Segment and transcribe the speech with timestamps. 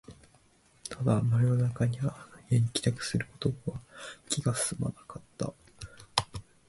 [0.89, 2.11] ただ、真夜中にあの
[2.49, 3.79] 家に帰宅することは
[4.27, 5.53] 気が進まなかった